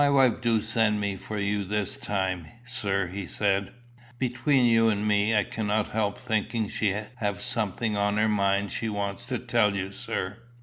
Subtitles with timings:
[0.01, 3.71] "My wife do send me for you this time, sir," he said.
[4.17, 8.89] "Between you and me, I cannot help thinking she have something on her mind she
[8.89, 10.39] wants to tell you, sir."